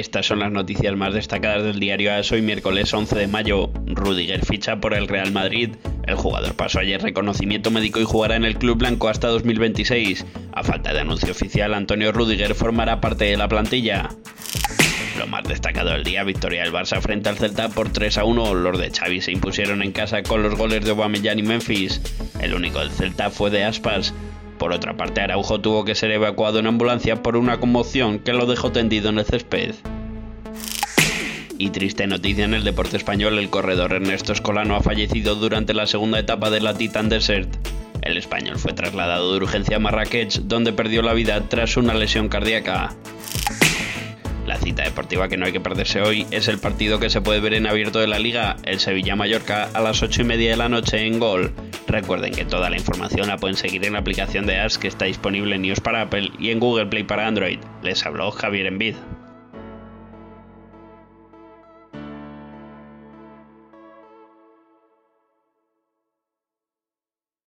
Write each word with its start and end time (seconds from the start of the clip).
Estas 0.00 0.24
son 0.24 0.38
las 0.38 0.50
noticias 0.50 0.96
más 0.96 1.12
destacadas 1.12 1.62
del 1.62 1.78
diario 1.78 2.14
AS 2.14 2.32
hoy 2.32 2.40
miércoles 2.40 2.90
11 2.94 3.18
de 3.18 3.26
mayo. 3.26 3.70
Rudiger 3.84 4.42
ficha 4.46 4.80
por 4.80 4.94
el 4.94 5.06
Real 5.06 5.30
Madrid. 5.30 5.76
El 6.06 6.14
jugador 6.14 6.54
pasó 6.54 6.78
ayer 6.78 7.02
reconocimiento 7.02 7.70
médico 7.70 8.00
y 8.00 8.04
jugará 8.04 8.36
en 8.36 8.46
el 8.46 8.56
club 8.56 8.78
blanco 8.78 9.10
hasta 9.10 9.28
2026. 9.28 10.24
A 10.54 10.62
falta 10.62 10.94
de 10.94 11.00
anuncio 11.00 11.32
oficial, 11.32 11.74
Antonio 11.74 12.12
Rudiger 12.12 12.54
formará 12.54 12.98
parte 13.02 13.26
de 13.26 13.36
la 13.36 13.46
plantilla. 13.46 14.08
Lo 15.18 15.26
más 15.26 15.44
destacado 15.44 15.90
del 15.90 16.02
día, 16.02 16.24
victoria 16.24 16.62
del 16.62 16.72
Barça 16.72 16.98
frente 17.02 17.28
al 17.28 17.36
Celta 17.36 17.68
por 17.68 17.92
3 17.92 18.16
a 18.16 18.24
1. 18.24 18.54
Los 18.54 18.78
de 18.78 18.90
Xavi 18.90 19.20
se 19.20 19.32
impusieron 19.32 19.82
en 19.82 19.92
casa 19.92 20.22
con 20.22 20.42
los 20.42 20.54
goles 20.54 20.82
de 20.82 20.92
Aubameyang 20.92 21.40
y 21.40 21.42
Memphis. 21.42 22.00
El 22.40 22.54
único 22.54 22.78
del 22.78 22.90
Celta 22.90 23.28
fue 23.28 23.50
de 23.50 23.64
Aspas. 23.64 24.14
Por 24.60 24.74
otra 24.74 24.94
parte, 24.94 25.22
Araujo 25.22 25.62
tuvo 25.62 25.86
que 25.86 25.94
ser 25.94 26.10
evacuado 26.10 26.58
en 26.58 26.66
ambulancia 26.66 27.22
por 27.22 27.38
una 27.38 27.58
conmoción 27.60 28.18
que 28.18 28.34
lo 28.34 28.44
dejó 28.44 28.70
tendido 28.70 29.08
en 29.08 29.18
el 29.18 29.24
césped. 29.24 29.74
Y 31.56 31.70
triste 31.70 32.06
noticia 32.06 32.44
en 32.44 32.52
el 32.52 32.62
deporte 32.62 32.98
español, 32.98 33.38
el 33.38 33.48
corredor 33.48 33.94
Ernesto 33.94 34.34
Escolano 34.34 34.76
ha 34.76 34.82
fallecido 34.82 35.34
durante 35.34 35.72
la 35.72 35.86
segunda 35.86 36.18
etapa 36.18 36.50
de 36.50 36.60
la 36.60 36.74
Titan 36.74 37.08
Desert. 37.08 37.48
El 38.02 38.18
español 38.18 38.58
fue 38.58 38.74
trasladado 38.74 39.30
de 39.32 39.38
urgencia 39.38 39.76
a 39.76 39.80
Marrakech, 39.80 40.40
donde 40.42 40.74
perdió 40.74 41.00
la 41.00 41.14
vida 41.14 41.40
tras 41.48 41.78
una 41.78 41.94
lesión 41.94 42.28
cardíaca. 42.28 42.94
La 44.46 44.58
cita 44.58 44.82
deportiva 44.82 45.28
que 45.28 45.38
no 45.38 45.46
hay 45.46 45.52
que 45.52 45.60
perderse 45.60 46.02
hoy 46.02 46.26
es 46.32 46.48
el 46.48 46.58
partido 46.58 46.98
que 46.98 47.08
se 47.08 47.22
puede 47.22 47.40
ver 47.40 47.54
en 47.54 47.66
abierto 47.66 47.98
de 47.98 48.08
la 48.08 48.18
liga, 48.18 48.56
el 48.64 48.78
Sevilla-Mallorca, 48.78 49.70
a 49.72 49.80
las 49.80 50.02
8 50.02 50.20
y 50.20 50.24
media 50.24 50.50
de 50.50 50.56
la 50.58 50.68
noche 50.68 51.06
en 51.06 51.18
Gol. 51.18 51.50
Recuerden 51.86 52.32
que 52.32 52.44
toda 52.44 52.70
la 52.70 52.76
información 52.76 53.28
la 53.28 53.36
pueden 53.36 53.56
seguir 53.56 53.84
en 53.84 53.94
la 53.94 53.98
aplicación 54.00 54.46
de 54.46 54.58
AS 54.58 54.78
que 54.78 54.88
está 54.88 55.06
disponible 55.06 55.56
en 55.56 55.64
iOS 55.64 55.80
para 55.80 56.02
Apple 56.02 56.30
y 56.38 56.50
en 56.50 56.60
Google 56.60 56.86
Play 56.86 57.04
para 57.04 57.26
Android. 57.26 57.58
Les 57.82 58.04
habló 58.06 58.30
Javier 58.30 58.66
Envid. 58.66 58.94